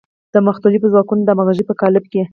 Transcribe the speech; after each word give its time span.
د 0.33 0.35
مختلفو 0.47 0.91
ځواکونو 0.93 1.21
د 1.25 1.29
همغږۍ 1.33 1.63
په 1.67 1.73
قالب 1.81 2.05
کې. 2.11 2.21